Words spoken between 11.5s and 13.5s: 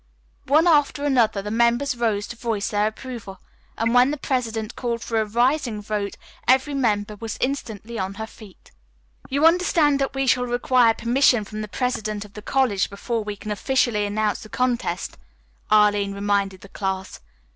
the president of the college before we